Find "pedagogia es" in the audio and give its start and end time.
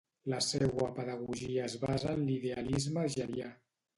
0.99-1.77